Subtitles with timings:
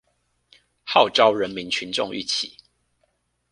[0.83, 2.57] 號召人民群眾一起